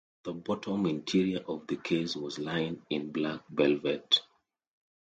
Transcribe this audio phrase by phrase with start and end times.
[0.23, 4.19] The bottom interior of the case was lined in black velvet.